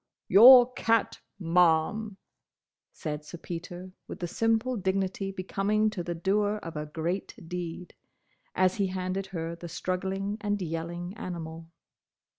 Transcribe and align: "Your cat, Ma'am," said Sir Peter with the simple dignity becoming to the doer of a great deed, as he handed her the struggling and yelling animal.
"Your 0.27 0.73
cat, 0.73 1.19
Ma'am," 1.37 2.17
said 2.91 3.23
Sir 3.23 3.37
Peter 3.37 3.91
with 4.07 4.17
the 4.17 4.27
simple 4.27 4.75
dignity 4.75 5.31
becoming 5.31 5.91
to 5.91 6.01
the 6.01 6.15
doer 6.15 6.57
of 6.63 6.75
a 6.75 6.87
great 6.87 7.35
deed, 7.47 7.93
as 8.55 8.77
he 8.77 8.87
handed 8.87 9.27
her 9.27 9.55
the 9.55 9.69
struggling 9.69 10.39
and 10.41 10.59
yelling 10.59 11.15
animal. 11.17 11.67